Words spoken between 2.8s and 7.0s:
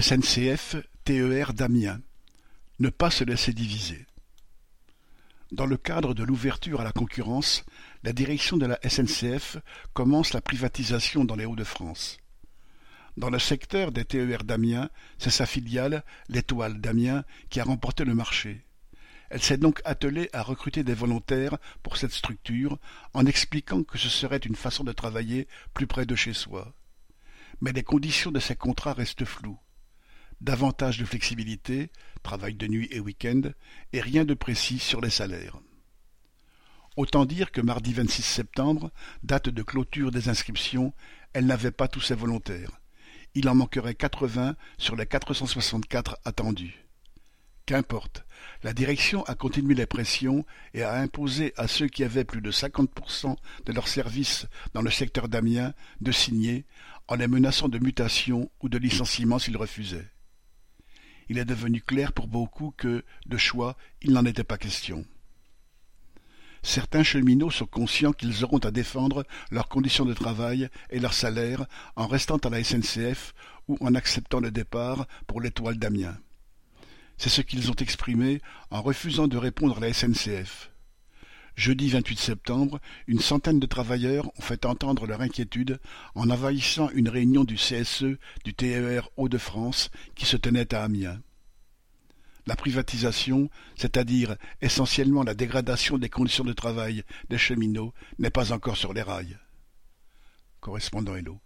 pas se laisser diviser. Dans le cadre de l'ouverture à la